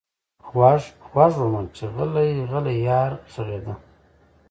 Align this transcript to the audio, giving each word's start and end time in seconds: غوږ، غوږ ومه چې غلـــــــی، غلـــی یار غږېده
غوږ، 0.47 0.83
غوږ 1.09 1.33
ومه 1.39 1.61
چې 1.75 1.83
غلـــــــی، 1.95 2.31
غلـــی 2.51 2.77
یار 2.89 3.11
غږېده 3.33 3.73